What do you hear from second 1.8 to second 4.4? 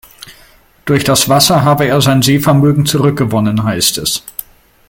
er sein Sehvermögen zurückgewonnen, heißt es.